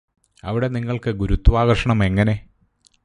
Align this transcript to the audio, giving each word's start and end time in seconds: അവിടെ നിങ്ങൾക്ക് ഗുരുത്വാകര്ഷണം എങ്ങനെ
അവിടെ 0.43 0.67
നിങ്ങൾക്ക് 0.67 1.11
ഗുരുത്വാകര്ഷണം 1.11 2.03
എങ്ങനെ 2.03 2.35